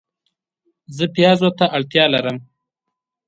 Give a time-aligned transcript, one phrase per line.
[0.95, 2.37] زه پیازو ته اړتیا لرم